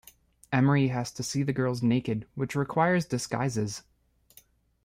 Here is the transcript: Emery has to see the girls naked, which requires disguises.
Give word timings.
Emery 0.51 0.87
has 0.87 1.11
to 1.11 1.21
see 1.21 1.43
the 1.43 1.53
girls 1.53 1.83
naked, 1.83 2.25
which 2.33 2.55
requires 2.55 3.05
disguises. 3.05 3.83